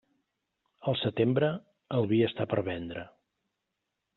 Al 0.91 0.95
setembre, 1.01 1.51
el 1.99 2.09
vi 2.13 2.23
està 2.31 2.49
per 2.55 2.65
vendre. 2.71 3.05